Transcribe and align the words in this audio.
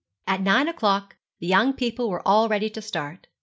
At 0.25 0.41
nine 0.41 0.67
o'clock 0.67 1.17
the 1.39 1.45
young 1.45 1.73
people 1.73 2.09
were 2.09 2.27
all 2.27 2.49
ready 2.49 2.71
to 2.71 2.81
start. 2.81 3.27